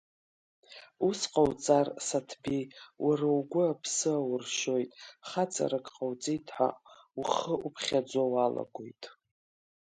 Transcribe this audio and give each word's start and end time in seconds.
Ус 1.07 1.19
ҟауҵар, 1.31 1.87
Саҭбеи 2.07 2.63
уара 3.05 3.29
угәы 3.37 3.63
аԥсы 3.71 4.11
ауршьоит, 4.19 4.91
хаҵарак 5.27 5.87
ҟауҵеит 5.95 6.45
ҳәа 6.55 6.69
ухы 7.19 7.53
уԥхьаӡо 7.65 8.23
уалагоит. 8.33 9.03